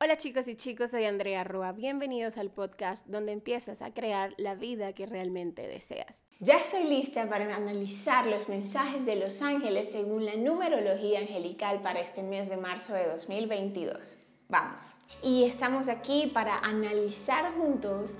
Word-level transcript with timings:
Hola 0.00 0.16
chicos 0.16 0.46
y 0.46 0.54
chicos, 0.54 0.92
soy 0.92 1.06
Andrea 1.06 1.42
Rua. 1.42 1.72
Bienvenidos 1.72 2.38
al 2.38 2.52
podcast 2.52 3.04
donde 3.08 3.32
empiezas 3.32 3.82
a 3.82 3.92
crear 3.92 4.32
la 4.36 4.54
vida 4.54 4.92
que 4.92 5.06
realmente 5.06 5.66
deseas. 5.66 6.22
Ya 6.38 6.58
estoy 6.58 6.84
lista 6.84 7.28
para 7.28 7.52
analizar 7.56 8.28
los 8.28 8.48
mensajes 8.48 9.04
de 9.04 9.16
los 9.16 9.42
ángeles 9.42 9.90
según 9.90 10.24
la 10.24 10.36
numerología 10.36 11.18
angelical 11.18 11.80
para 11.80 11.98
este 11.98 12.22
mes 12.22 12.48
de 12.48 12.58
marzo 12.58 12.94
de 12.94 13.06
2022. 13.06 14.18
Vamos. 14.48 14.92
Y 15.20 15.42
estamos 15.42 15.88
aquí 15.88 16.30
para 16.32 16.60
analizar 16.60 17.52
juntos 17.54 18.16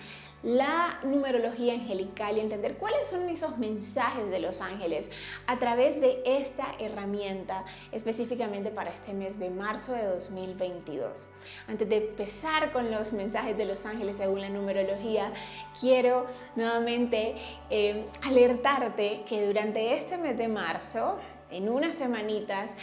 la 0.48 0.98
numerología 1.02 1.74
angelical 1.74 2.38
y 2.38 2.40
entender 2.40 2.78
cuáles 2.78 3.06
son 3.06 3.28
esos 3.28 3.58
mensajes 3.58 4.30
de 4.30 4.40
los 4.40 4.62
ángeles 4.62 5.10
a 5.46 5.58
través 5.58 6.00
de 6.00 6.22
esta 6.24 6.64
herramienta 6.78 7.66
específicamente 7.92 8.70
para 8.70 8.90
este 8.90 9.12
mes 9.12 9.38
de 9.38 9.50
marzo 9.50 9.92
de 9.92 10.04
2022. 10.06 11.28
Antes 11.66 11.86
de 11.90 12.08
empezar 12.08 12.72
con 12.72 12.90
los 12.90 13.12
mensajes 13.12 13.58
de 13.58 13.66
los 13.66 13.84
ángeles 13.84 14.16
según 14.16 14.40
la 14.40 14.48
numerología, 14.48 15.34
quiero 15.78 16.24
nuevamente 16.56 17.34
eh, 17.68 18.06
alertarte 18.22 19.24
que 19.28 19.46
durante 19.46 19.92
este 19.92 20.16
mes 20.16 20.38
de 20.38 20.48
marzo, 20.48 21.18
en 21.50 21.68
unas 21.68 21.96
semanitas, 21.96 22.74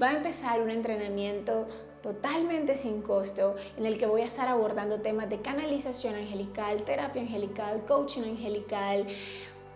va 0.00 0.10
a 0.10 0.12
empezar 0.12 0.60
un 0.60 0.70
entrenamiento 0.70 1.66
totalmente 2.04 2.76
sin 2.76 3.00
costo 3.00 3.56
en 3.78 3.86
el 3.86 3.96
que 3.96 4.04
voy 4.04 4.20
a 4.20 4.26
estar 4.26 4.46
abordando 4.46 5.00
temas 5.00 5.30
de 5.30 5.40
canalización 5.40 6.16
angelical, 6.16 6.82
terapia 6.82 7.22
angelical, 7.22 7.82
coaching 7.86 8.24
angelical, 8.24 9.06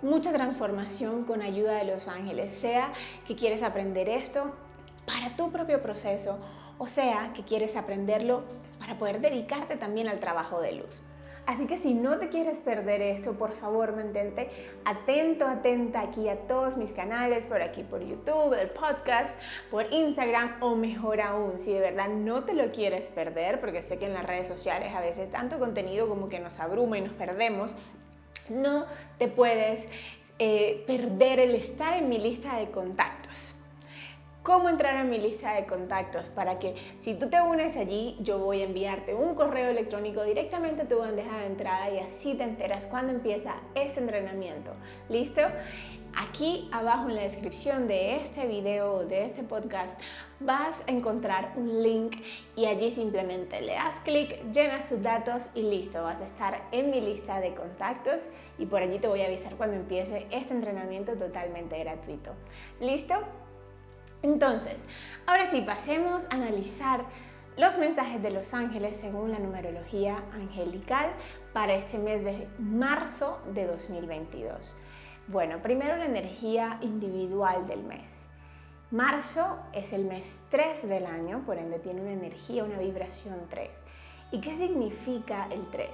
mucha 0.03 0.31
transformación 0.31 1.25
con 1.25 1.41
ayuda 1.41 1.77
de 1.77 1.85
los 1.85 2.07
ángeles, 2.07 2.53
sea 2.53 2.93
que 3.27 3.35
quieres 3.35 3.63
aprender 3.63 4.11
esto 4.11 4.53
para 5.07 5.37
tu 5.37 5.51
propio 5.51 5.81
proceso 5.81 6.39
o 6.77 6.87
sea 6.87 7.33
que 7.35 7.45
quieres 7.45 7.77
aprenderlo 7.77 8.43
para 8.79 8.99
poder 8.99 9.23
dedicarte 9.23 9.77
también 9.77 10.07
al 10.07 10.21
trabajo 10.21 10.61
de 10.61 10.73
luz. 10.73 11.01
Así 11.49 11.67
que 11.67 11.79
si 11.79 11.95
no 11.95 12.19
te 12.19 12.29
quieres 12.29 12.61
perder 12.61 13.01
esto, 13.01 13.33
por 13.33 13.53
favor 13.53 13.97
mantente 13.97 14.51
atento, 14.85 15.47
atenta 15.47 16.03
aquí 16.03 16.29
a 16.29 16.37
todos 16.47 16.77
mis 16.77 16.93
canales, 16.93 17.47
por 17.47 17.63
aquí 17.63 17.83
por 17.83 18.03
YouTube, 18.03 18.53
el 18.53 18.69
podcast, 18.69 19.35
por 19.71 19.91
Instagram 19.91 20.59
o 20.61 20.77
mejor 20.77 21.23
aún, 21.23 21.59
si 21.59 21.73
de 21.73 21.81
verdad 21.81 22.11
no 22.11 22.45
te 22.45 22.53
lo 22.53 22.71
quieres 22.71 23.09
perder, 23.09 23.61
porque 23.61 23.81
sé 23.81 23.97
que 23.99 24.05
en 24.05 24.13
las 24.13 24.27
redes 24.27 24.47
sociales 24.47 24.95
a 24.95 25.01
veces 25.01 25.31
tanto 25.31 25.59
contenido 25.59 26.07
como 26.07 26.29
que 26.29 26.39
nos 26.39 26.59
abruma 26.61 26.99
y 26.99 27.01
nos 27.01 27.15
perdemos, 27.15 27.75
no 28.51 28.85
te 29.17 29.29
puedes 29.29 29.89
eh, 30.39 30.85
perder 30.87 31.41
el 31.41 31.55
estar 31.55 31.95
en 31.95 32.11
mi 32.11 32.19
lista 32.19 32.59
de 32.59 32.71
contactos 32.71 33.55
cómo 34.49 34.71
entrar 34.71 34.97
a 34.97 35.05
mi 35.05 35.19
lista 35.19 35.53
de 35.53 35.67
contactos 35.67 36.31
para 36.31 36.59
que 36.59 36.75
si 36.97 37.13
tú 37.13 37.29
te 37.29 37.39
unes 37.39 37.77
allí, 37.77 38.17
yo 38.21 38.39
voy 38.39 38.63
a 38.63 38.65
enviarte 38.65 39.15
un 39.15 39.35
correo 39.35 39.69
electrónico 39.69 40.25
directamente 40.25 40.81
a 40.81 40.89
tu 40.89 41.01
bandeja 41.01 41.41
de 41.41 41.47
entrada 41.49 41.91
y 41.91 41.99
así 41.99 42.33
te 42.33 42.45
enteras 42.45 42.87
cuando 42.87 43.13
empieza 43.13 43.57
ese 43.75 44.01
entrenamiento. 44.01 44.73
¿Listo? 45.11 45.43
Aquí 46.17 46.71
abajo 46.73 47.11
en 47.11 47.17
la 47.17 47.23
descripción 47.25 47.87
de 47.89 48.17
este 48.17 48.47
video 48.47 48.95
o 48.95 49.05
de 49.05 49.27
este 49.27 49.43
podcast 49.43 50.01
vas 50.41 50.83
a 50.89 50.93
encontrar 50.93 51.53
un 51.57 51.83
link 51.83 52.17
y 52.57 52.65
allí 52.65 52.91
simplemente 52.91 53.61
le 53.61 53.75
das 53.75 54.01
clic, 54.01 54.51
llenas 54.51 54.89
tus 54.89 55.03
datos 55.03 55.51
y 55.55 55.61
listo, 55.61 56.03
vas 56.05 56.23
a 56.23 56.25
estar 56.25 56.63
en 56.73 56.91
mi 56.91 57.03
lista 57.03 57.39
de 57.41 57.55
contactos 57.55 58.31
y 58.57 58.65
por 58.65 58.81
allí 58.81 58.99
te 58.99 59.09
voy 59.09 59.21
a 59.21 59.27
avisar 59.27 59.57
cuando 59.57 59.77
empiece 59.77 60.27
este 60.31 60.55
entrenamiento 60.55 61.13
totalmente 61.13 61.79
gratuito. 61.79 62.33
¿Listo? 62.81 63.15
Entonces, 64.23 64.87
ahora 65.27 65.47
sí, 65.47 65.61
pasemos 65.63 66.27
a 66.31 66.35
analizar 66.35 67.05
los 67.57 67.79
mensajes 67.79 68.23
de 68.23 68.31
los 68.31 68.55
ángeles 68.55 68.97
según 68.97 69.33
la 69.33 69.39
numerología 69.39 70.23
angelical 70.33 71.11
para 71.53 71.75
este 71.75 71.99
mes 71.99 72.25
de 72.25 72.49
marzo 72.59 73.41
de 73.53 73.67
2022. 73.67 74.77
Bueno, 75.27 75.61
primero 75.61 75.97
la 75.97 76.07
energía 76.07 76.79
individual 76.81 77.67
del 77.67 77.83
mes. 77.83 78.29
Marzo 78.91 79.59
es 79.73 79.93
el 79.93 80.05
mes 80.05 80.41
3 80.51 80.89
del 80.89 81.05
año, 81.05 81.43
por 81.45 81.59
ende 81.59 81.79
tiene 81.79 82.01
una 82.01 82.13
energía, 82.13 82.65
una 82.65 82.79
vibración 82.79 83.39
3. 83.51 83.85
¿Y 84.33 84.41
qué 84.41 84.57
significa 84.57 85.47
el 85.51 85.67
3? 85.71 85.89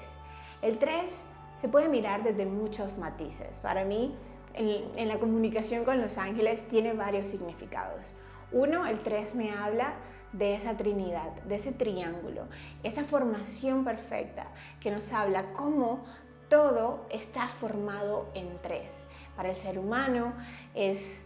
El 0.63 0.79
3 0.79 1.25
se 1.57 1.69
puede 1.69 1.89
mirar 1.89 2.23
desde 2.23 2.47
muchos 2.47 2.97
matices. 2.97 3.59
Para 3.59 3.85
mí, 3.85 4.15
en, 4.55 5.09
la 5.09 5.19
comunicación 5.19 5.85
con 5.85 6.01
los 6.01 6.19
ángeles 6.19 6.67
tiene 6.69 6.93
varios 6.93 7.29
significados. 7.29 8.15
Uno, 8.53 8.87
el 8.87 8.99
3 8.99 9.35
me 9.35 9.53
habla 9.53 9.95
de 10.33 10.55
esa 10.55 10.77
trinidad, 10.77 11.31
de 11.45 11.57
ese 11.57 11.73
triángulo, 11.73 12.47
esa 12.83 13.05
formación 13.05 13.85
perfecta 13.85 14.47
que 14.81 14.91
nos 14.91 15.13
habla 15.13 15.53
cómo 15.53 16.05
todo 16.49 17.07
está 17.11 17.49
formado 17.49 18.29
en 18.35 18.59
tres. 18.63 19.05
Para 19.37 19.51
el 19.51 19.57
ser 19.57 19.79
humano 19.79 20.35
es 20.75 21.23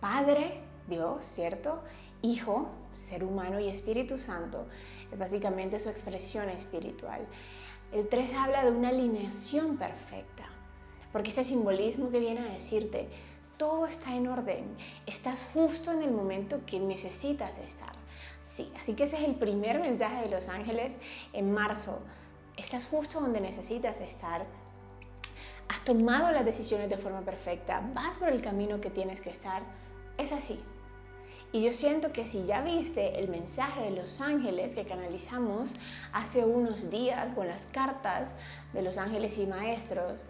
Padre, 0.00 0.60
Dios, 0.88 1.24
¿cierto? 1.24 1.82
Hijo, 2.22 2.68
ser 2.94 3.24
humano 3.24 3.60
y 3.60 3.68
Espíritu 3.68 4.18
Santo. 4.18 4.66
Es 5.12 5.18
básicamente 5.18 5.78
su 5.78 5.88
expresión 5.88 6.48
espiritual. 6.48 7.26
El 7.92 8.08
3 8.08 8.32
habla 8.34 8.64
de 8.64 8.70
una 8.70 8.90
alineación 8.90 9.76
perfecta. 9.76 10.44
Porque 11.12 11.30
ese 11.30 11.44
simbolismo 11.44 12.10
que 12.10 12.20
viene 12.20 12.40
a 12.40 12.52
decirte, 12.52 13.08
todo 13.56 13.86
está 13.86 14.14
en 14.14 14.26
orden, 14.26 14.64
estás 15.06 15.48
justo 15.52 15.92
en 15.92 16.02
el 16.02 16.10
momento 16.10 16.60
que 16.64 16.80
necesitas 16.80 17.58
estar. 17.58 17.92
Sí, 18.42 18.72
así 18.78 18.94
que 18.94 19.04
ese 19.04 19.18
es 19.18 19.24
el 19.24 19.34
primer 19.34 19.80
mensaje 19.80 20.22
de 20.22 20.30
los 20.34 20.48
ángeles 20.48 20.98
en 21.32 21.52
marzo. 21.52 22.00
Estás 22.56 22.86
justo 22.86 23.20
donde 23.20 23.40
necesitas 23.40 24.00
estar. 24.00 24.46
Has 25.68 25.84
tomado 25.84 26.32
las 26.32 26.44
decisiones 26.44 26.88
de 26.88 26.96
forma 26.96 27.20
perfecta, 27.20 27.82
vas 27.94 28.18
por 28.18 28.28
el 28.28 28.40
camino 28.40 28.80
que 28.80 28.90
tienes 28.90 29.20
que 29.20 29.30
estar. 29.30 29.62
Es 30.16 30.32
así. 30.32 30.58
Y 31.52 31.62
yo 31.62 31.72
siento 31.72 32.12
que 32.12 32.26
si 32.26 32.44
ya 32.44 32.62
viste 32.62 33.18
el 33.18 33.28
mensaje 33.28 33.82
de 33.82 33.90
los 33.90 34.20
ángeles 34.20 34.74
que 34.74 34.84
canalizamos 34.84 35.74
hace 36.12 36.44
unos 36.44 36.90
días 36.90 37.34
con 37.34 37.48
las 37.48 37.66
cartas 37.66 38.36
de 38.72 38.82
los 38.82 38.98
ángeles 38.98 39.36
y 39.36 39.46
maestros, 39.46 40.24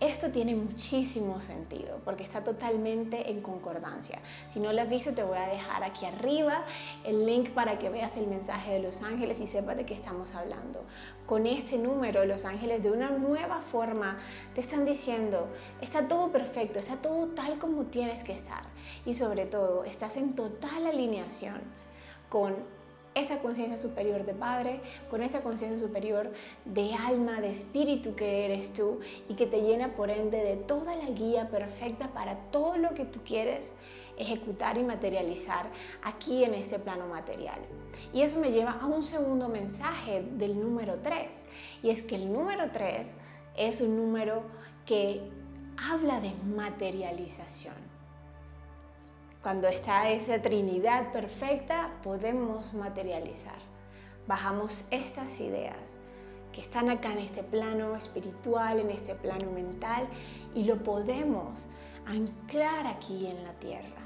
esto 0.00 0.30
tiene 0.30 0.54
muchísimo 0.54 1.40
sentido 1.40 2.00
porque 2.04 2.22
está 2.22 2.44
totalmente 2.44 3.30
en 3.30 3.40
concordancia. 3.40 4.20
Si 4.48 4.60
no 4.60 4.72
lo 4.72 4.82
has 4.82 4.88
visto, 4.88 5.12
te 5.12 5.24
voy 5.24 5.38
a 5.38 5.48
dejar 5.48 5.82
aquí 5.82 6.06
arriba 6.06 6.64
el 7.04 7.26
link 7.26 7.50
para 7.50 7.78
que 7.80 7.90
veas 7.90 8.16
el 8.16 8.28
mensaje 8.28 8.72
de 8.72 8.78
los 8.78 9.02
ángeles 9.02 9.40
y 9.40 9.46
sepas 9.48 9.76
de 9.76 9.84
qué 9.84 9.94
estamos 9.94 10.36
hablando. 10.36 10.84
Con 11.26 11.46
este 11.46 11.78
número, 11.78 12.24
los 12.24 12.44
ángeles 12.44 12.82
de 12.82 12.92
una 12.92 13.10
nueva 13.10 13.60
forma 13.60 14.18
te 14.54 14.60
están 14.60 14.84
diciendo, 14.84 15.48
está 15.80 16.06
todo 16.06 16.30
perfecto, 16.30 16.78
está 16.78 16.96
todo 16.96 17.28
tal 17.28 17.58
como 17.58 17.86
tienes 17.86 18.22
que 18.22 18.32
estar. 18.32 18.62
Y 19.04 19.16
sobre 19.16 19.46
todo, 19.46 19.84
estás 19.84 20.16
en 20.16 20.34
total 20.34 20.86
alineación 20.86 21.60
con 22.28 22.77
esa 23.20 23.38
conciencia 23.38 23.76
superior 23.76 24.24
de 24.24 24.34
Padre, 24.34 24.80
con 25.10 25.22
esa 25.22 25.42
conciencia 25.42 25.78
superior 25.78 26.32
de 26.64 26.94
alma, 26.94 27.40
de 27.40 27.50
espíritu 27.50 28.14
que 28.14 28.44
eres 28.44 28.72
tú 28.72 29.00
y 29.28 29.34
que 29.34 29.46
te 29.46 29.62
llena 29.62 29.94
por 29.94 30.10
ende 30.10 30.38
de 30.38 30.56
toda 30.56 30.96
la 30.96 31.10
guía 31.10 31.48
perfecta 31.48 32.08
para 32.12 32.36
todo 32.50 32.76
lo 32.76 32.94
que 32.94 33.04
tú 33.04 33.20
quieres 33.24 33.72
ejecutar 34.16 34.76
y 34.78 34.82
materializar 34.82 35.70
aquí 36.02 36.44
en 36.44 36.54
este 36.54 36.78
plano 36.78 37.06
material. 37.06 37.60
Y 38.12 38.22
eso 38.22 38.38
me 38.38 38.50
lleva 38.50 38.72
a 38.72 38.86
un 38.86 39.02
segundo 39.02 39.48
mensaje 39.48 40.22
del 40.22 40.60
número 40.60 40.98
3, 41.02 41.46
y 41.82 41.90
es 41.90 42.02
que 42.02 42.16
el 42.16 42.32
número 42.32 42.70
3 42.72 43.14
es 43.56 43.80
un 43.80 43.96
número 43.96 44.42
que 44.84 45.22
habla 45.76 46.20
de 46.20 46.34
materialización. 46.44 47.87
Cuando 49.42 49.68
está 49.68 50.10
esa 50.10 50.42
Trinidad 50.42 51.12
perfecta, 51.12 51.92
podemos 52.02 52.74
materializar. 52.74 53.58
Bajamos 54.26 54.84
estas 54.90 55.38
ideas 55.38 55.96
que 56.52 56.60
están 56.60 56.90
acá 56.90 57.12
en 57.12 57.20
este 57.20 57.44
plano 57.44 57.94
espiritual, 57.94 58.80
en 58.80 58.90
este 58.90 59.14
plano 59.14 59.52
mental, 59.52 60.08
y 60.56 60.64
lo 60.64 60.82
podemos 60.82 61.68
anclar 62.04 62.88
aquí 62.88 63.26
en 63.26 63.44
la 63.44 63.52
tierra. 63.60 64.02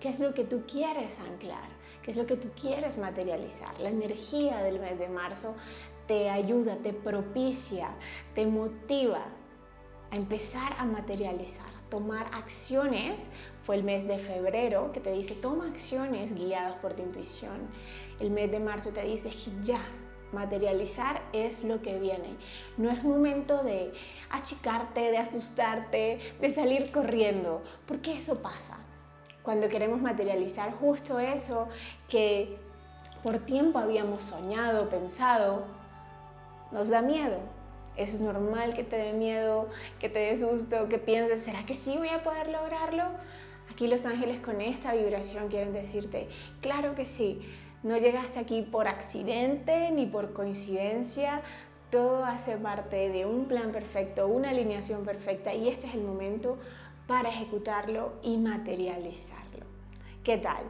¿Qué 0.00 0.08
es 0.08 0.18
lo 0.18 0.34
que 0.34 0.42
tú 0.42 0.64
quieres 0.66 1.16
anclar? 1.20 1.68
¿Qué 2.02 2.10
es 2.10 2.16
lo 2.16 2.26
que 2.26 2.36
tú 2.36 2.48
quieres 2.60 2.98
materializar? 2.98 3.78
La 3.78 3.90
energía 3.90 4.58
del 4.64 4.80
mes 4.80 4.98
de 4.98 5.08
marzo 5.08 5.54
te 6.08 6.28
ayuda, 6.28 6.76
te 6.78 6.92
propicia, 6.92 7.90
te 8.34 8.46
motiva 8.46 9.26
a 10.10 10.16
empezar 10.16 10.72
a 10.76 10.84
materializar 10.84 11.78
tomar 11.88 12.26
acciones. 12.32 13.30
Fue 13.68 13.76
el 13.76 13.84
mes 13.84 14.08
de 14.08 14.16
febrero 14.16 14.92
que 14.92 15.00
te 15.00 15.12
dice, 15.12 15.34
toma 15.34 15.66
acciones 15.66 16.34
guiadas 16.34 16.76
por 16.76 16.94
tu 16.94 17.02
intuición. 17.02 17.68
El 18.18 18.30
mes 18.30 18.50
de 18.50 18.60
marzo 18.60 18.94
te 18.94 19.02
dice, 19.02 19.28
ya, 19.60 19.82
materializar 20.32 21.20
es 21.34 21.62
lo 21.64 21.82
que 21.82 21.98
viene. 21.98 22.38
No 22.78 22.90
es 22.90 23.04
momento 23.04 23.62
de 23.62 23.92
achicarte, 24.30 25.10
de 25.10 25.18
asustarte, 25.18 26.18
de 26.40 26.50
salir 26.50 26.90
corriendo, 26.90 27.62
porque 27.86 28.16
eso 28.16 28.40
pasa. 28.40 28.78
Cuando 29.42 29.68
queremos 29.68 30.00
materializar 30.00 30.72
justo 30.72 31.20
eso 31.20 31.68
que 32.08 32.56
por 33.22 33.40
tiempo 33.40 33.78
habíamos 33.80 34.22
soñado, 34.22 34.88
pensado, 34.88 35.66
nos 36.72 36.88
da 36.88 37.02
miedo. 37.02 37.36
Es 37.98 38.18
normal 38.18 38.72
que 38.72 38.84
te 38.84 38.96
dé 38.96 39.12
miedo, 39.12 39.68
que 40.00 40.08
te 40.08 40.20
dé 40.20 40.36
susto, 40.38 40.88
que 40.88 40.98
pienses, 40.98 41.42
¿será 41.42 41.66
que 41.66 41.74
sí 41.74 41.98
voy 41.98 42.08
a 42.08 42.22
poder 42.22 42.48
lograrlo? 42.48 43.04
Aquí 43.70 43.86
los 43.86 44.06
ángeles 44.06 44.40
con 44.40 44.60
esta 44.60 44.94
vibración 44.94 45.48
quieren 45.48 45.72
decirte, 45.72 46.28
claro 46.60 46.94
que 46.94 47.04
sí, 47.04 47.40
no 47.82 47.96
llegaste 47.96 48.38
aquí 48.38 48.62
por 48.62 48.88
accidente 48.88 49.90
ni 49.90 50.06
por 50.06 50.32
coincidencia, 50.32 51.42
todo 51.90 52.24
hace 52.24 52.56
parte 52.56 53.08
de 53.08 53.24
un 53.24 53.46
plan 53.46 53.72
perfecto, 53.72 54.26
una 54.26 54.50
alineación 54.50 55.04
perfecta 55.04 55.54
y 55.54 55.68
este 55.68 55.86
es 55.86 55.94
el 55.94 56.02
momento 56.02 56.58
para 57.06 57.30
ejecutarlo 57.30 58.12
y 58.22 58.36
materializarlo. 58.36 59.48
¿Qué 60.24 60.36
tal? 60.36 60.64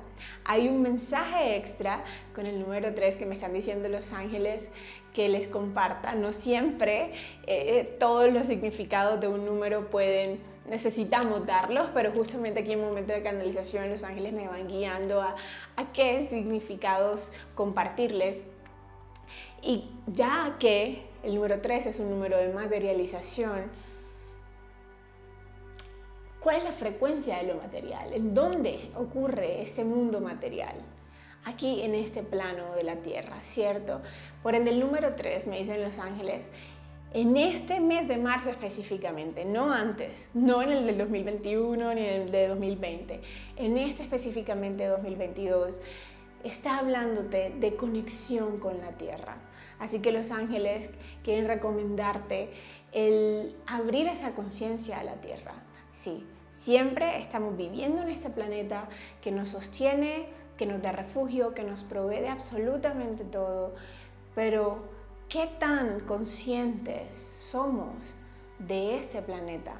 Hay 0.44 0.68
un 0.68 0.82
mensaje 0.82 1.56
extra 1.56 2.04
con 2.32 2.46
el 2.46 2.60
número 2.60 2.94
3 2.94 3.16
que 3.16 3.26
me 3.26 3.34
están 3.34 3.52
diciendo 3.52 3.88
los 3.88 4.12
ángeles 4.12 4.68
que 5.12 5.28
les 5.28 5.48
comparta. 5.48 6.14
No 6.14 6.32
siempre 6.32 7.12
eh, 7.44 7.96
todos 7.98 8.32
los 8.32 8.46
significados 8.46 9.20
de 9.20 9.26
un 9.26 9.44
número 9.44 9.90
pueden, 9.90 10.38
necesitamos 10.68 11.46
darlos, 11.46 11.88
pero 11.94 12.12
justamente 12.12 12.60
aquí 12.60 12.72
en 12.72 12.80
momento 12.80 13.12
de 13.12 13.22
canalización 13.22 13.90
los 13.90 14.02
ángeles 14.02 14.32
me 14.32 14.48
van 14.48 14.68
guiando 14.68 15.20
a, 15.20 15.36
a 15.76 15.92
qué 15.92 16.22
significados 16.22 17.32
compartirles. 17.54 18.40
Y 19.62 19.90
ya 20.06 20.56
que 20.58 21.02
el 21.22 21.34
número 21.34 21.60
3 21.60 21.86
es 21.86 21.98
un 21.98 22.10
número 22.10 22.36
de 22.36 22.52
materialización, 22.52 23.70
¿Cuál 26.40 26.58
es 26.58 26.64
la 26.64 26.72
frecuencia 26.72 27.38
de 27.38 27.42
lo 27.42 27.56
material? 27.56 28.12
¿En 28.12 28.32
dónde 28.32 28.90
ocurre 28.94 29.60
ese 29.62 29.84
mundo 29.84 30.20
material? 30.20 30.76
Aquí 31.44 31.82
en 31.82 31.94
este 31.96 32.22
plano 32.22 32.74
de 32.76 32.84
la 32.84 32.96
Tierra, 32.96 33.42
¿cierto? 33.42 34.02
Por 34.42 34.54
ende, 34.54 34.70
el 34.70 34.78
número 34.78 35.14
3, 35.16 35.48
me 35.48 35.58
dicen 35.58 35.82
los 35.82 35.98
ángeles, 35.98 36.48
en 37.12 37.36
este 37.36 37.80
mes 37.80 38.06
de 38.08 38.18
marzo 38.18 38.50
específicamente, 38.50 39.44
no 39.44 39.72
antes, 39.72 40.28
no 40.34 40.62
en 40.62 40.70
el 40.70 40.86
del 40.86 40.98
2021 40.98 41.94
ni 41.94 42.00
en 42.00 42.22
el 42.22 42.30
de 42.30 42.48
2020, 42.48 43.20
en 43.56 43.78
este 43.78 44.02
específicamente 44.02 44.86
2022, 44.86 45.80
está 46.44 46.78
hablándote 46.78 47.54
de 47.58 47.76
conexión 47.76 48.58
con 48.58 48.78
la 48.78 48.92
Tierra. 48.92 49.36
Así 49.78 50.00
que 50.00 50.12
los 50.12 50.30
ángeles 50.30 50.90
quieren 51.22 51.46
recomendarte 51.46 52.50
el 52.92 53.54
abrir 53.66 54.08
esa 54.08 54.34
conciencia 54.34 54.98
a 54.98 55.04
la 55.04 55.14
Tierra 55.20 55.54
Sí, 55.98 56.24
siempre 56.52 57.18
estamos 57.18 57.56
viviendo 57.56 58.02
en 58.02 58.10
este 58.10 58.30
planeta 58.30 58.88
que 59.20 59.32
nos 59.32 59.48
sostiene, 59.48 60.26
que 60.56 60.64
nos 60.64 60.80
da 60.80 60.92
refugio, 60.92 61.54
que 61.54 61.64
nos 61.64 61.82
provee 61.82 62.20
de 62.20 62.28
absolutamente 62.28 63.24
todo, 63.24 63.74
pero 64.36 64.84
¿qué 65.28 65.46
tan 65.58 66.00
conscientes 66.00 67.18
somos 67.18 67.94
de 68.58 68.98
este 68.98 69.22
planeta? 69.22 69.74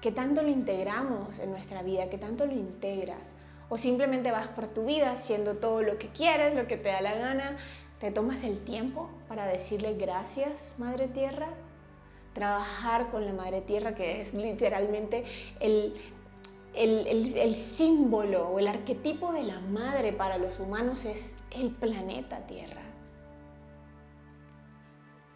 ¿Qué 0.00 0.12
tanto 0.12 0.42
lo 0.42 0.48
integramos 0.48 1.38
en 1.38 1.50
nuestra 1.50 1.82
vida? 1.82 2.08
¿Qué 2.10 2.18
tanto 2.18 2.46
lo 2.46 2.52
integras? 2.52 3.34
¿O 3.68 3.78
simplemente 3.78 4.30
vas 4.30 4.48
por 4.48 4.68
tu 4.68 4.84
vida 4.84 5.12
haciendo 5.12 5.54
todo 5.56 5.82
lo 5.82 5.98
que 5.98 6.08
quieres, 6.08 6.54
lo 6.54 6.66
que 6.66 6.76
te 6.76 6.88
da 6.88 7.00
la 7.00 7.14
gana? 7.14 7.56
¿Te 8.00 8.10
tomas 8.10 8.42
el 8.42 8.64
tiempo 8.64 9.10
para 9.28 9.46
decirle 9.46 9.94
gracias, 9.94 10.74
Madre 10.78 11.08
Tierra? 11.08 11.48
trabajar 12.32 13.10
con 13.10 13.24
la 13.24 13.32
madre 13.32 13.60
tierra, 13.60 13.94
que 13.94 14.20
es 14.20 14.34
literalmente 14.34 15.24
el, 15.60 15.94
el, 16.74 17.54
símbolo 17.54 18.48
o 18.48 18.58
el 18.58 18.68
arquetipo 18.68 19.32
de 19.32 19.42
la 19.42 19.60
madre 19.60 20.12
para 20.12 20.38
los 20.38 20.58
humanos 20.60 21.04
es 21.04 21.34
el 21.54 21.70
planeta 21.70 22.46
Tierra. 22.46 22.82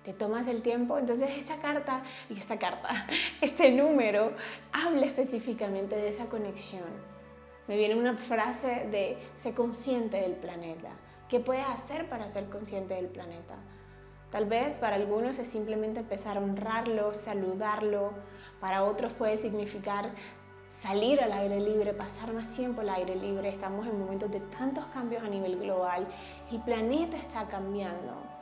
Te 0.07 0.13
tomas 0.13 0.47
el 0.47 0.63
tiempo, 0.63 0.99
entonces 0.99 1.29
esta 1.37 1.57
carta, 1.59 2.05
esta 2.31 2.57
carta, 2.61 2.89
este 3.41 3.73
número 3.73 4.35
habla 4.73 5.05
específicamente 5.05 5.97
de 5.97 6.11
esa 6.11 6.27
conexión. 6.27 6.85
Me 7.67 7.77
viene 7.77 7.97
una 7.97 8.17
frase 8.17 8.87
de 8.89 9.19
sé 9.35 9.53
consciente 9.53 10.21
del 10.21 10.35
planeta. 10.35 10.91
¿Qué 11.29 11.41
puedes 11.41 11.67
hacer 11.67 12.09
para 12.09 12.29
ser 12.29 12.49
consciente 12.49 12.95
del 12.95 13.09
planeta? 13.09 13.57
Tal 14.31 14.47
vez 14.47 14.79
para 14.79 14.95
algunos 14.95 15.41
es 15.41 15.49
simplemente 15.49 15.99
empezar 15.99 16.37
a 16.37 16.41
honrarlo, 16.41 17.13
saludarlo, 17.13 18.13
para 18.61 18.85
otros 18.85 19.13
puede 19.13 19.37
significar 19.39 20.13
salir 20.69 21.21
al 21.21 21.33
aire 21.33 21.59
libre, 21.59 21.95
pasar 21.95 22.33
más 22.33 22.47
tiempo 22.47 22.81
al 22.81 22.91
aire 22.91 23.17
libre. 23.17 23.49
Estamos 23.49 23.85
en 23.89 23.99
momentos 23.99 24.31
de 24.31 24.39
tantos 24.39 24.87
cambios 24.87 25.25
a 25.25 25.29
nivel 25.29 25.59
global. 25.59 26.07
El 26.53 26.61
planeta 26.61 27.17
está 27.17 27.49
cambiando. 27.49 28.36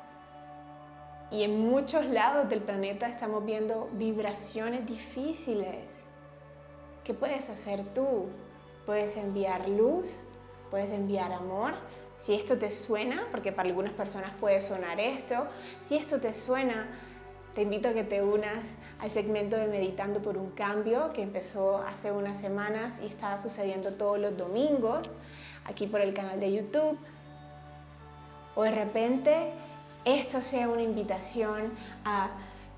Y 1.34 1.42
en 1.42 1.58
muchos 1.58 2.06
lados 2.06 2.48
del 2.48 2.60
planeta 2.60 3.08
estamos 3.08 3.44
viendo 3.44 3.88
vibraciones 3.94 4.86
difíciles. 4.86 6.04
¿Qué 7.02 7.12
puedes 7.12 7.48
hacer 7.48 7.82
tú? 7.92 8.26
Puedes 8.86 9.16
enviar 9.16 9.69
luz, 9.69 10.20
puedes 10.70 10.90
enviar 10.92 11.32
amor, 11.32 11.72
si 12.19 12.34
esto 12.34 12.56
te 12.56 12.70
suena, 12.70 13.26
porque 13.32 13.50
para 13.50 13.69
algunas 13.69 13.92
personas 13.94 14.31
puede 14.38 14.60
sonar 14.60 15.00
esto, 15.00 15.48
si 15.82 15.96
esto 15.96 16.20
te 16.20 16.32
suena, 16.34 16.86
te 17.56 17.62
invito 17.62 17.88
a 17.88 17.94
que 17.94 18.04
te 18.04 18.22
unas 18.22 18.64
al 19.00 19.10
segmento 19.10 19.56
de 19.56 19.66
Meditando 19.66 20.22
por 20.22 20.38
un 20.38 20.52
Cambio 20.52 21.12
que 21.12 21.22
empezó 21.22 21.78
hace 21.78 22.12
unas 22.12 22.38
semanas 22.38 23.00
y 23.02 23.06
está 23.06 23.38
sucediendo 23.38 23.94
todos 23.94 24.20
los 24.20 24.37
domingos 24.37 25.16
aquí 25.64 25.88
por 25.88 26.00
el 26.00 26.14
canal 26.14 26.38
de 26.38 26.52
YouTube. 26.52 26.96
O 28.54 28.62
de 28.62 28.70
repente 28.70 29.52
esto 30.04 30.42
sea 30.42 30.68
una 30.68 30.82
invitación 30.82 31.72
a 32.04 32.30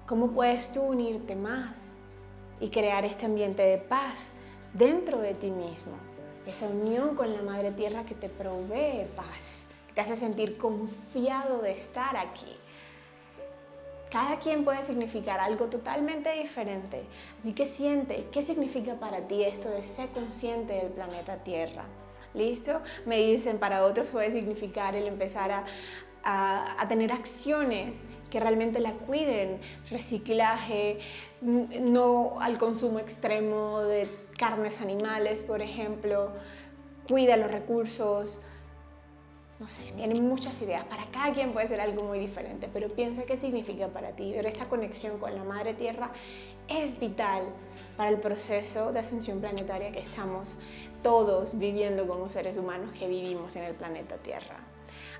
cómo 0.06 0.30
puedes 0.32 0.72
tú 0.72 0.82
unirte 0.82 1.34
más 1.34 1.76
y 2.60 2.68
crear 2.70 3.04
este 3.04 3.26
ambiente 3.26 3.62
de 3.62 3.78
paz 3.78 4.32
dentro 4.74 5.18
de 5.18 5.34
ti 5.34 5.50
mismo 5.50 5.96
esa 6.46 6.66
unión 6.66 7.16
con 7.16 7.32
la 7.32 7.42
Madre 7.42 7.72
Tierra 7.72 8.04
que 8.04 8.14
te 8.14 8.28
provee 8.28 9.06
paz, 9.16 9.66
que 9.88 9.94
te 9.94 10.00
hace 10.00 10.16
sentir 10.16 10.56
confiado 10.56 11.60
de 11.60 11.72
estar 11.72 12.16
aquí. 12.16 12.56
Cada 14.10 14.38
quien 14.38 14.64
puede 14.64 14.84
significar 14.84 15.40
algo 15.40 15.66
totalmente 15.66 16.32
diferente, 16.32 17.04
así 17.38 17.52
que 17.52 17.66
siente 17.66 18.28
qué 18.30 18.42
significa 18.42 18.94
para 18.94 19.26
ti 19.26 19.42
esto 19.42 19.68
de 19.68 19.82
ser 19.82 20.08
consciente 20.10 20.74
del 20.74 20.92
planeta 20.92 21.38
Tierra. 21.38 21.84
¿Listo? 22.32 22.82
Me 23.06 23.16
dicen, 23.16 23.58
para 23.58 23.82
otros 23.82 24.06
puede 24.08 24.30
significar 24.30 24.94
el 24.94 25.08
empezar 25.08 25.50
a, 25.50 25.64
a, 26.26 26.84
tener 26.88 27.12
acciones 27.12 28.04
que 28.30 28.40
realmente 28.40 28.80
la 28.80 28.92
cuiden, 28.92 29.60
reciclaje, 29.90 30.98
no 31.40 32.40
al 32.40 32.58
consumo 32.58 32.98
extremo 32.98 33.80
de 33.82 34.08
carnes 34.36 34.80
animales, 34.80 35.44
por 35.44 35.62
ejemplo, 35.62 36.32
cuida 37.08 37.36
los 37.36 37.50
recursos, 37.50 38.40
no 39.60 39.68
sé, 39.68 39.92
vienen 39.92 40.28
muchas 40.28 40.60
ideas. 40.60 40.84
Para 40.84 41.04
cada 41.04 41.32
quien 41.32 41.52
puede 41.52 41.68
ser 41.68 41.80
algo 41.80 42.02
muy 42.04 42.18
diferente, 42.18 42.68
pero 42.70 42.88
piensa 42.88 43.22
qué 43.22 43.36
significa 43.36 43.88
para 43.88 44.10
ti. 44.10 44.32
Pero 44.34 44.48
esta 44.48 44.68
conexión 44.68 45.18
con 45.18 45.34
la 45.34 45.44
Madre 45.44 45.74
Tierra 45.74 46.10
es 46.68 46.98
vital 46.98 47.44
para 47.96 48.10
el 48.10 48.18
proceso 48.18 48.92
de 48.92 48.98
ascensión 48.98 49.40
planetaria 49.40 49.92
que 49.92 50.00
estamos 50.00 50.58
todos 51.02 51.56
viviendo 51.56 52.06
como 52.08 52.28
seres 52.28 52.56
humanos 52.56 52.90
que 52.98 53.06
vivimos 53.06 53.54
en 53.54 53.62
el 53.62 53.74
planeta 53.74 54.16
Tierra. 54.16 54.65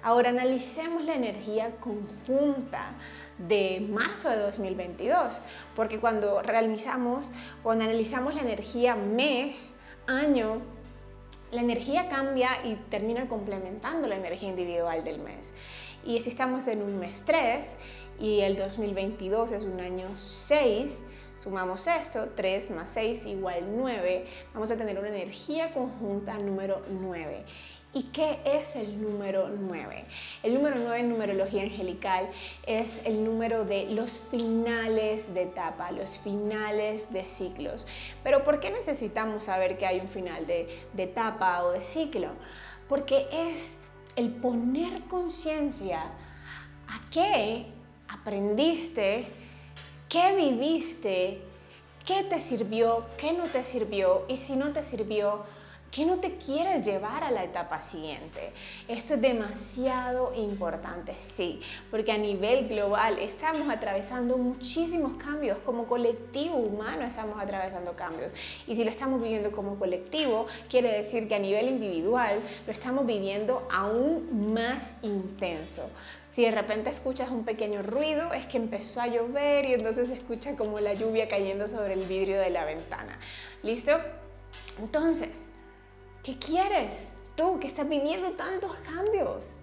Ahora 0.06 0.30
analicemos 0.30 1.04
la 1.04 1.14
energía 1.14 1.72
conjunta 1.80 2.92
de 3.38 3.84
marzo 3.90 4.30
de 4.30 4.36
2022, 4.36 5.40
porque 5.74 5.98
cuando 5.98 6.42
realizamos, 6.42 7.28
cuando 7.64 7.82
analizamos 7.82 8.36
la 8.36 8.42
energía 8.42 8.94
mes, 8.94 9.72
año, 10.06 10.62
la 11.50 11.60
energía 11.60 12.08
cambia 12.08 12.50
y 12.64 12.76
termina 12.88 13.26
complementando 13.26 14.06
la 14.06 14.14
energía 14.14 14.50
individual 14.50 15.02
del 15.02 15.18
mes. 15.18 15.52
Y 16.04 16.20
si 16.20 16.30
estamos 16.30 16.68
en 16.68 16.82
un 16.82 17.00
mes 17.00 17.24
3 17.26 17.76
y 18.20 18.42
el 18.42 18.54
2022 18.54 19.50
es 19.50 19.64
un 19.64 19.80
año 19.80 20.16
6, 20.16 21.02
sumamos 21.36 21.88
esto, 21.88 22.28
3 22.36 22.70
más 22.70 22.90
6 22.90 23.26
igual 23.26 23.64
9, 23.76 24.24
vamos 24.54 24.70
a 24.70 24.76
tener 24.76 25.00
una 25.00 25.08
energía 25.08 25.72
conjunta 25.72 26.38
número 26.38 26.80
9. 26.88 27.44
¿Y 27.96 28.02
qué 28.12 28.40
es 28.44 28.76
el 28.76 29.00
número 29.00 29.48
9? 29.48 30.04
El 30.42 30.52
número 30.52 30.76
9 30.78 31.00
en 31.00 31.08
numerología 31.08 31.62
angelical 31.62 32.28
es 32.66 33.00
el 33.06 33.24
número 33.24 33.64
de 33.64 33.86
los 33.86 34.20
finales 34.30 35.32
de 35.32 35.44
etapa, 35.44 35.90
los 35.92 36.18
finales 36.18 37.10
de 37.10 37.24
ciclos. 37.24 37.86
Pero 38.22 38.44
¿por 38.44 38.60
qué 38.60 38.70
necesitamos 38.70 39.44
saber 39.44 39.78
que 39.78 39.86
hay 39.86 40.00
un 40.00 40.08
final 40.08 40.46
de, 40.46 40.84
de 40.92 41.04
etapa 41.04 41.64
o 41.64 41.70
de 41.70 41.80
ciclo? 41.80 42.28
Porque 42.86 43.28
es 43.32 43.78
el 44.14 44.30
poner 44.30 45.04
conciencia 45.04 46.02
a 46.88 47.00
qué 47.10 47.64
aprendiste, 48.10 49.26
qué 50.10 50.36
viviste, 50.36 51.40
qué 52.04 52.24
te 52.24 52.40
sirvió, 52.40 53.06
qué 53.16 53.32
no 53.32 53.44
te 53.44 53.64
sirvió 53.64 54.26
y 54.28 54.36
si 54.36 54.54
no 54.54 54.74
te 54.74 54.84
sirvió, 54.84 55.46
¿Qué 55.96 56.04
no 56.04 56.18
te 56.18 56.36
quieres 56.36 56.84
llevar 56.84 57.24
a 57.24 57.30
la 57.30 57.42
etapa 57.42 57.80
siguiente? 57.80 58.52
Esto 58.86 59.14
es 59.14 59.22
demasiado 59.22 60.34
importante, 60.34 61.14
sí, 61.14 61.62
porque 61.90 62.12
a 62.12 62.18
nivel 62.18 62.68
global 62.68 63.18
estamos 63.18 63.70
atravesando 63.70 64.36
muchísimos 64.36 65.14
cambios, 65.14 65.56
como 65.60 65.86
colectivo 65.86 66.56
humano 66.56 67.06
estamos 67.06 67.40
atravesando 67.40 67.96
cambios. 67.96 68.34
Y 68.66 68.76
si 68.76 68.84
lo 68.84 68.90
estamos 68.90 69.22
viviendo 69.22 69.52
como 69.52 69.78
colectivo, 69.78 70.46
quiere 70.68 70.92
decir 70.92 71.28
que 71.28 71.36
a 71.36 71.38
nivel 71.38 71.66
individual 71.66 72.40
lo 72.66 72.72
estamos 72.72 73.06
viviendo 73.06 73.66
aún 73.72 74.52
más 74.52 74.96
intenso. 75.00 75.88
Si 76.28 76.44
de 76.44 76.50
repente 76.50 76.90
escuchas 76.90 77.30
un 77.30 77.46
pequeño 77.46 77.82
ruido, 77.82 78.34
es 78.34 78.44
que 78.44 78.58
empezó 78.58 79.00
a 79.00 79.06
llover 79.06 79.64
y 79.64 79.72
entonces 79.72 80.08
se 80.08 80.12
escucha 80.12 80.56
como 80.56 80.78
la 80.78 80.92
lluvia 80.92 81.26
cayendo 81.26 81.66
sobre 81.68 81.94
el 81.94 82.04
vidrio 82.04 82.38
de 82.38 82.50
la 82.50 82.66
ventana. 82.66 83.18
¿Listo? 83.62 83.92
Entonces, 84.78 85.48
¿qué 86.26 86.36
quieres? 86.36 87.12
Tú 87.36 87.60
que 87.60 87.68
estás 87.68 87.88
viviendo 87.88 88.32
tantos 88.32 88.74
cambios. 88.78 89.58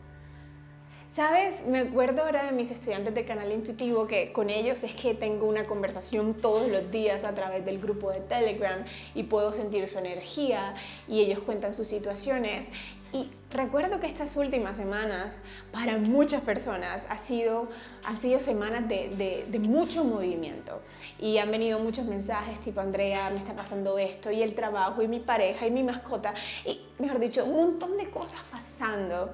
¿Sabes? 1.09 1.61
Me 1.67 1.79
acuerdo 1.79 2.23
ahora 2.23 2.45
de 2.45 2.53
mis 2.53 2.71
estudiantes 2.71 3.13
de 3.13 3.25
Canal 3.25 3.51
Intuitivo 3.51 4.07
que 4.07 4.31
con 4.31 4.49
ellos 4.49 4.81
es 4.83 4.95
que 4.95 5.13
tengo 5.13 5.45
una 5.45 5.65
conversación 5.65 6.35
todos 6.35 6.69
los 6.69 6.89
días 6.89 7.25
a 7.25 7.35
través 7.35 7.65
del 7.65 7.79
grupo 7.79 8.11
de 8.11 8.21
Telegram 8.21 8.85
y 9.13 9.23
puedo 9.23 9.51
sentir 9.51 9.89
su 9.89 9.99
energía 9.99 10.73
y 11.09 11.19
ellos 11.19 11.39
cuentan 11.39 11.75
sus 11.75 11.87
situaciones. 11.89 12.67
Y 13.13 13.29
recuerdo 13.51 13.99
que 13.99 14.07
estas 14.07 14.35
últimas 14.35 14.75
semanas 14.75 15.37
para 15.71 15.99
muchas 15.99 16.41
personas 16.41 17.05
ha 17.09 17.17
sido, 17.17 17.69
han 18.03 18.19
sido 18.19 18.39
semanas 18.39 18.87
de, 18.89 19.45
de 19.47 19.59
mucho 19.69 20.03
movimiento 20.03 20.81
y 21.19 21.37
han 21.37 21.51
venido 21.51 21.77
muchos 21.79 22.05
mensajes 22.05 22.59
tipo 22.59 22.81
Andrea, 22.81 23.29
me 23.29 23.37
está 23.37 23.53
pasando 23.53 23.99
esto 23.99 24.31
y 24.31 24.41
el 24.41 24.55
trabajo 24.55 25.03
y 25.03 25.07
mi 25.07 25.19
pareja 25.19 25.67
y 25.67 25.71
mi 25.71 25.83
mascota 25.83 26.33
y 26.65 26.81
mejor 26.97 27.19
dicho, 27.19 27.45
un 27.45 27.55
montón 27.55 27.97
de 27.97 28.09
cosas 28.09 28.41
pasando 28.51 29.29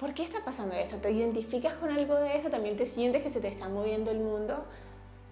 ¿Por 0.00 0.14
qué 0.14 0.22
está 0.22 0.42
pasando 0.42 0.74
eso? 0.74 0.96
¿Te 0.96 1.10
identificas 1.10 1.74
con 1.74 1.90
algo 1.90 2.14
de 2.14 2.34
eso? 2.34 2.48
¿También 2.48 2.74
te 2.74 2.86
sientes 2.86 3.20
que 3.20 3.28
se 3.28 3.38
te 3.38 3.48
está 3.48 3.68
moviendo 3.68 4.10
el 4.10 4.18
mundo? 4.18 4.64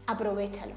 Aprovechalo. 0.06 0.74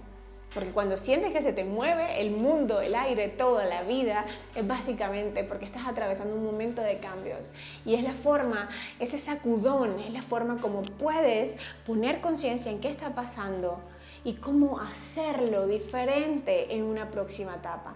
Porque 0.53 0.71
cuando 0.71 0.97
sientes 0.97 1.31
que 1.31 1.41
se 1.41 1.53
te 1.53 1.63
mueve 1.63 2.19
el 2.19 2.31
mundo, 2.31 2.81
el 2.81 2.93
aire, 2.93 3.29
toda 3.29 3.65
la 3.65 3.83
vida, 3.83 4.25
es 4.53 4.67
básicamente 4.67 5.45
porque 5.45 5.63
estás 5.63 5.87
atravesando 5.87 6.35
un 6.35 6.43
momento 6.43 6.81
de 6.81 6.97
cambios. 6.99 7.51
Y 7.85 7.95
es 7.95 8.03
la 8.03 8.13
forma, 8.13 8.69
ese 8.99 9.17
sacudón, 9.17 9.99
es 9.99 10.11
la 10.11 10.21
forma 10.21 10.57
como 10.59 10.81
puedes 10.81 11.55
poner 11.85 12.19
conciencia 12.19 12.69
en 12.69 12.81
qué 12.81 12.89
está 12.89 13.15
pasando 13.15 13.79
y 14.25 14.33
cómo 14.33 14.79
hacerlo 14.79 15.67
diferente 15.67 16.75
en 16.75 16.83
una 16.83 17.09
próxima 17.09 17.55
etapa. 17.55 17.95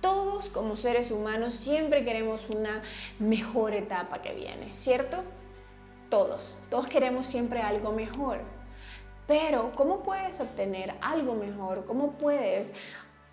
Todos 0.00 0.48
como 0.48 0.76
seres 0.76 1.10
humanos 1.10 1.54
siempre 1.54 2.04
queremos 2.04 2.48
una 2.56 2.82
mejor 3.18 3.74
etapa 3.74 4.22
que 4.22 4.32
viene, 4.32 4.72
¿cierto? 4.72 5.18
Todos, 6.08 6.54
todos 6.70 6.88
queremos 6.88 7.26
siempre 7.26 7.60
algo 7.60 7.92
mejor. 7.92 8.59
Pero, 9.30 9.70
¿cómo 9.76 10.02
puedes 10.02 10.40
obtener 10.40 10.92
algo 11.00 11.36
mejor? 11.36 11.84
¿Cómo 11.84 12.14
puedes 12.14 12.72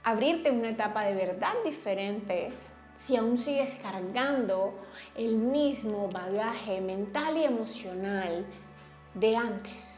abrirte 0.04 0.52
una 0.52 0.70
etapa 0.70 1.04
de 1.04 1.16
verdad 1.16 1.54
diferente 1.66 2.52
si 2.94 3.16
aún 3.16 3.40
sigues 3.40 3.74
cargando 3.82 4.76
el 5.16 5.38
mismo 5.38 6.08
bagaje 6.10 6.82
mental 6.82 7.38
y 7.38 7.46
emocional 7.46 8.46
de 9.16 9.38
antes? 9.38 9.98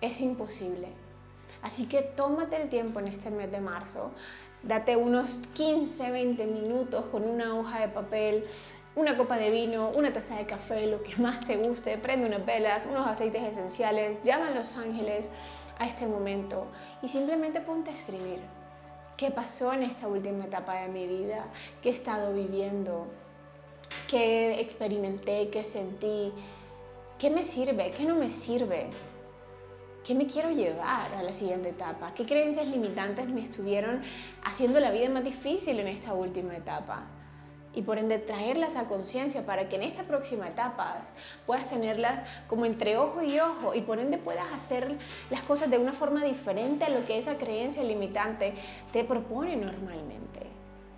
Es 0.00 0.20
imposible. 0.20 0.90
Así 1.60 1.88
que 1.88 2.02
tómate 2.02 2.62
el 2.62 2.68
tiempo 2.68 3.00
en 3.00 3.08
este 3.08 3.30
mes 3.30 3.50
de 3.50 3.58
marzo 3.58 4.12
Date 4.66 4.96
unos 4.96 5.40
15, 5.54 6.10
20 6.10 6.44
minutos 6.46 7.06
con 7.06 7.22
una 7.22 7.54
hoja 7.54 7.80
de 7.80 7.88
papel, 7.88 8.44
una 8.96 9.14
copa 9.18 9.36
de 9.36 9.50
vino, 9.50 9.90
una 9.96 10.10
taza 10.10 10.36
de 10.36 10.46
café, 10.46 10.86
lo 10.86 11.02
que 11.02 11.16
más 11.16 11.40
te 11.40 11.58
guste, 11.58 11.98
prende 11.98 12.26
unas 12.26 12.44
velas, 12.44 12.86
unos 12.90 13.06
aceites 13.06 13.46
esenciales, 13.46 14.22
llama 14.22 14.48
a 14.48 14.50
los 14.52 14.74
ángeles 14.76 15.30
a 15.78 15.86
este 15.86 16.06
momento 16.06 16.66
y 17.02 17.08
simplemente 17.08 17.60
ponte 17.60 17.90
a 17.90 17.94
escribir. 17.94 18.40
¿Qué 19.18 19.30
pasó 19.30 19.72
en 19.72 19.82
esta 19.82 20.08
última 20.08 20.46
etapa 20.46 20.80
de 20.80 20.88
mi 20.88 21.06
vida? 21.06 21.44
¿Qué 21.82 21.90
he 21.90 21.92
estado 21.92 22.32
viviendo? 22.32 23.06
¿Qué 24.08 24.60
experimenté? 24.60 25.48
¿Qué 25.50 25.62
sentí? 25.62 26.32
¿Qué 27.18 27.28
me 27.28 27.44
sirve? 27.44 27.90
¿Qué 27.90 28.04
no 28.04 28.14
me 28.14 28.30
sirve? 28.30 28.88
¿Qué 30.04 30.14
me 30.14 30.26
quiero 30.26 30.50
llevar 30.50 31.14
a 31.14 31.22
la 31.22 31.32
siguiente 31.34 31.70
etapa? 31.70 32.14
¿Qué 32.14 32.24
creencias 32.24 32.68
limitantes 32.68 33.28
me 33.28 33.42
estuvieron 33.42 34.02
haciendo 34.42 34.80
la 34.80 34.90
vida 34.90 35.10
más 35.10 35.24
difícil 35.24 35.80
en 35.80 35.88
esta 35.88 36.14
última 36.14 36.56
etapa? 36.56 37.06
Y 37.76 37.82
por 37.82 37.98
ende 37.98 38.18
traerlas 38.18 38.74
a 38.74 38.86
conciencia 38.86 39.46
para 39.46 39.68
que 39.68 39.76
en 39.76 39.84
esta 39.84 40.02
próxima 40.02 40.48
etapa 40.48 41.04
puedas 41.46 41.66
tenerlas 41.66 42.28
como 42.48 42.66
entre 42.66 42.96
ojo 42.96 43.22
y 43.22 43.38
ojo 43.38 43.72
y 43.72 43.82
por 43.82 44.00
ende 44.00 44.18
puedas 44.18 44.52
hacer 44.52 44.96
las 45.30 45.46
cosas 45.46 45.70
de 45.70 45.78
una 45.78 45.92
forma 45.92 46.24
diferente 46.24 46.84
a 46.86 46.88
lo 46.88 47.04
que 47.04 47.18
esa 47.18 47.36
creencia 47.36 47.84
limitante 47.84 48.54
te 48.92 49.04
propone 49.04 49.54
normalmente 49.56 50.26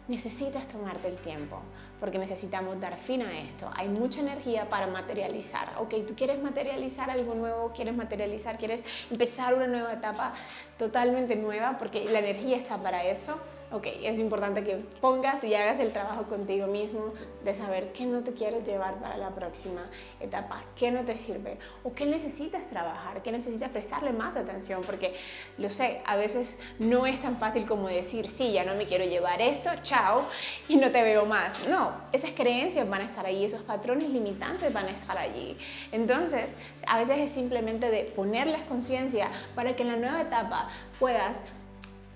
necesitas 0.08 0.66
tomarte 0.66 1.08
el 1.08 1.16
tiempo 1.16 1.60
porque 2.00 2.18
necesitamos 2.18 2.80
dar 2.80 2.96
fin 2.96 3.22
a 3.22 3.40
esto. 3.40 3.70
Hay 3.74 3.88
mucha 3.88 4.20
energía 4.20 4.68
para 4.68 4.86
materializar. 4.86 5.72
Ok, 5.78 6.06
tú 6.06 6.14
quieres 6.14 6.42
materializar 6.42 7.10
algo 7.10 7.34
nuevo, 7.34 7.72
quieres 7.72 7.94
materializar, 7.94 8.56
quieres 8.56 8.84
empezar 9.10 9.54
una 9.54 9.66
nueva 9.66 9.92
etapa 9.92 10.32
totalmente 10.78 11.36
nueva 11.36 11.76
porque 11.78 12.04
la 12.06 12.20
energía 12.20 12.56
está 12.56 12.78
para 12.78 13.04
eso 13.04 13.38
ok, 13.70 13.86
es 14.02 14.18
importante 14.18 14.64
que 14.64 14.76
pongas 15.00 15.44
y 15.44 15.54
hagas 15.54 15.78
el 15.78 15.92
trabajo 15.92 16.24
contigo 16.24 16.66
mismo 16.66 17.12
de 17.44 17.54
saber 17.54 17.92
qué 17.92 18.06
no 18.06 18.20
te 18.20 18.32
quieres 18.32 18.66
llevar 18.66 18.94
para 18.96 19.16
la 19.16 19.30
próxima 19.30 19.82
etapa, 20.20 20.62
qué 20.76 20.90
no 20.90 21.04
te 21.04 21.16
sirve 21.16 21.58
o 21.82 21.92
qué 21.92 22.06
necesitas 22.06 22.66
trabajar, 22.68 23.22
qué 23.22 23.30
necesitas 23.30 23.70
prestarle 23.70 24.12
más 24.12 24.36
atención, 24.36 24.82
porque 24.84 25.14
lo 25.58 25.68
sé, 25.68 26.00
a 26.06 26.16
veces 26.16 26.58
no 26.78 27.06
es 27.06 27.20
tan 27.20 27.36
fácil 27.36 27.66
como 27.66 27.88
decir, 27.88 28.28
sí, 28.28 28.52
ya 28.52 28.64
no 28.64 28.74
me 28.74 28.86
quiero 28.86 29.04
llevar 29.04 29.42
esto, 29.42 29.70
chao, 29.82 30.26
y 30.68 30.76
no 30.76 30.90
te 30.90 31.02
veo 31.02 31.26
más. 31.26 31.68
No, 31.68 31.92
esas 32.12 32.30
creencias 32.30 32.88
van 32.88 33.02
a 33.02 33.04
estar 33.04 33.26
ahí, 33.26 33.44
esos 33.44 33.62
patrones 33.62 34.08
limitantes 34.08 34.72
van 34.72 34.86
a 34.86 34.90
estar 34.90 35.18
allí. 35.18 35.56
Entonces, 35.92 36.54
a 36.86 36.98
veces 36.98 37.18
es 37.18 37.30
simplemente 37.30 37.90
de 37.90 38.04
ponerles 38.04 38.62
conciencia 38.64 39.28
para 39.54 39.76
que 39.76 39.82
en 39.82 39.88
la 39.88 39.96
nueva 39.96 40.22
etapa 40.22 40.68
puedas 40.98 41.42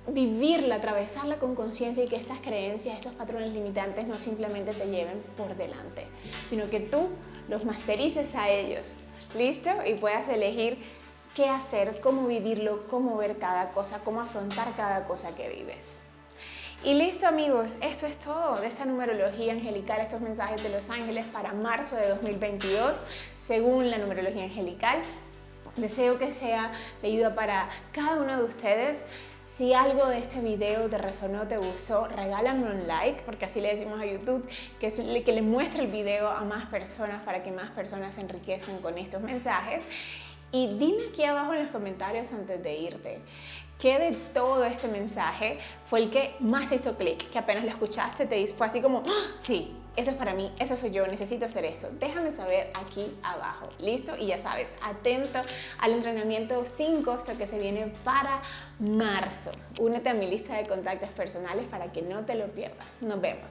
vivirla, 0.08 0.76
atravesarla 0.76 1.36
con 1.36 1.54
conciencia 1.54 2.04
y 2.04 2.08
que 2.08 2.16
estas 2.16 2.40
creencias, 2.40 2.96
estos 2.96 3.14
patrones 3.14 3.52
limitantes 3.52 4.06
no 4.06 4.18
simplemente 4.18 4.72
te 4.72 4.86
lleven 4.86 5.22
por 5.36 5.54
delante, 5.56 6.06
sino 6.48 6.68
que 6.68 6.80
tú 6.80 7.08
los 7.48 7.64
masterices 7.64 8.34
a 8.34 8.48
ellos, 8.48 8.96
¿listo? 9.34 9.70
Y 9.86 9.94
puedas 9.94 10.28
elegir 10.28 10.78
qué 11.34 11.48
hacer, 11.48 12.00
cómo 12.00 12.26
vivirlo, 12.26 12.86
cómo 12.88 13.16
ver 13.16 13.38
cada 13.38 13.70
cosa, 13.70 14.00
cómo 14.04 14.20
afrontar 14.20 14.68
cada 14.76 15.04
cosa 15.04 15.34
que 15.34 15.48
vives. 15.48 15.98
Y 16.84 16.94
listo 16.94 17.28
amigos, 17.28 17.76
esto 17.80 18.06
es 18.06 18.18
todo 18.18 18.60
de 18.60 18.66
esta 18.66 18.84
numerología 18.84 19.52
angelical, 19.52 20.00
estos 20.00 20.20
mensajes 20.20 20.64
de 20.64 20.68
los 20.68 20.90
ángeles 20.90 21.24
para 21.26 21.52
marzo 21.52 21.94
de 21.94 22.08
2022, 22.08 23.00
según 23.38 23.88
la 23.88 23.98
numerología 23.98 24.42
angelical. 24.42 24.98
Deseo 25.76 26.18
que 26.18 26.32
sea 26.32 26.72
de 27.00 27.08
ayuda 27.08 27.36
para 27.36 27.68
cada 27.92 28.20
uno 28.20 28.36
de 28.36 28.42
ustedes. 28.42 29.04
Si 29.54 29.74
algo 29.74 30.06
de 30.06 30.16
este 30.16 30.40
video 30.40 30.88
te 30.88 30.96
resonó, 30.96 31.46
te 31.46 31.58
gustó, 31.58 32.08
regálame 32.08 32.70
un 32.70 32.86
like, 32.86 33.22
porque 33.24 33.44
así 33.44 33.60
le 33.60 33.68
decimos 33.68 34.00
a 34.00 34.06
YouTube 34.06 34.48
que, 34.80 34.88
que 35.22 35.32
le 35.32 35.42
muestre 35.42 35.82
el 35.82 35.90
video 35.90 36.30
a 36.30 36.42
más 36.42 36.70
personas 36.70 37.22
para 37.22 37.42
que 37.42 37.52
más 37.52 37.70
personas 37.72 38.14
se 38.14 38.22
enriquezcan 38.22 38.78
con 38.78 38.96
estos 38.96 39.20
mensajes. 39.20 39.84
Y 40.52 40.68
dime 40.78 41.08
aquí 41.10 41.24
abajo 41.24 41.52
en 41.52 41.64
los 41.64 41.70
comentarios 41.70 42.32
antes 42.32 42.62
de 42.62 42.78
irte, 42.78 43.18
¿qué 43.82 43.98
de 43.98 44.12
todo 44.32 44.64
este 44.64 44.86
mensaje 44.86 45.58
fue 45.86 45.98
el 45.98 46.10
que 46.10 46.36
más 46.38 46.68
te 46.68 46.76
hizo 46.76 46.96
clic? 46.96 47.28
Que 47.30 47.38
apenas 47.40 47.64
lo 47.64 47.70
escuchaste, 47.70 48.26
te 48.26 48.46
fue 48.46 48.68
así 48.68 48.80
como, 48.80 49.02
¡Ah! 49.04 49.34
sí, 49.38 49.76
eso 49.96 50.12
es 50.12 50.16
para 50.16 50.34
mí, 50.34 50.52
eso 50.60 50.76
soy 50.76 50.92
yo, 50.92 51.04
necesito 51.08 51.46
hacer 51.46 51.64
esto. 51.64 51.88
Déjame 51.98 52.30
saber 52.30 52.70
aquí 52.74 53.12
abajo. 53.24 53.66
¿Listo? 53.80 54.16
Y 54.16 54.26
ya 54.26 54.38
sabes, 54.38 54.76
atento 54.84 55.40
al 55.80 55.94
entrenamiento 55.94 56.64
sin 56.64 57.02
costo 57.02 57.36
que 57.36 57.44
se 57.44 57.58
viene 57.58 57.92
para 58.04 58.42
marzo. 58.78 59.50
Únete 59.80 60.10
a 60.10 60.14
mi 60.14 60.28
lista 60.28 60.54
de 60.54 60.64
contactos 60.64 61.10
personales 61.10 61.66
para 61.66 61.90
que 61.90 62.02
no 62.02 62.24
te 62.24 62.36
lo 62.36 62.46
pierdas. 62.52 62.98
Nos 63.00 63.20
vemos. 63.20 63.50